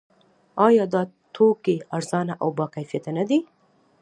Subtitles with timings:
[0.67, 1.01] آیا دا
[1.35, 3.39] توکي ارزانه او باکیفیته نه دي؟